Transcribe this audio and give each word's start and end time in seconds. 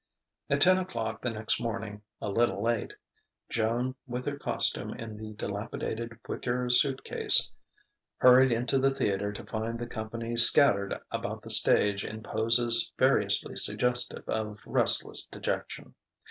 At 0.49 0.61
ten 0.61 0.79
o'clock 0.79 1.21
the 1.21 1.29
next 1.29 1.61
morning 1.61 2.01
a 2.19 2.27
little 2.29 2.63
late 2.63 2.95
Joan, 3.51 3.93
with 4.07 4.25
her 4.25 4.35
costume 4.39 4.95
in 4.95 5.15
the 5.15 5.33
dilapidated 5.33 6.17
wicker 6.27 6.71
suit 6.71 7.03
case, 7.03 7.51
hurried 8.17 8.51
into 8.51 8.79
the 8.79 8.89
theatre 8.89 9.31
to 9.31 9.45
find 9.45 9.77
the 9.79 9.85
company 9.85 10.35
scattered 10.37 10.99
about 11.11 11.43
the 11.43 11.51
stage 11.51 12.03
in 12.03 12.23
poses 12.23 12.91
variously 12.97 13.55
suggestive 13.55 14.27
of 14.27 14.57
restless 14.65 15.23
dejection. 15.27 15.93